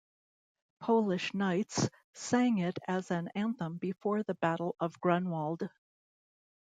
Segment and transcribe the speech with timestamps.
[0.79, 5.69] Polish knights sang it as an anthem before the Battle of Grunwald.